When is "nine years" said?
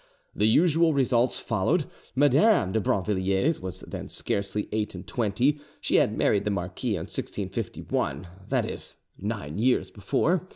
9.19-9.91